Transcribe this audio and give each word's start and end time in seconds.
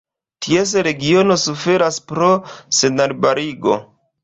Ties 0.45 0.71
regiono 0.87 1.35
suferas 1.43 2.01
pro 2.13 2.31
senarbarigo. 2.81 3.79